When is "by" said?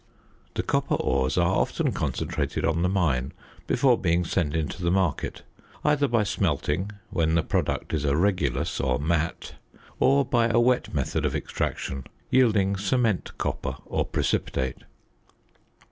6.07-6.23, 10.25-10.47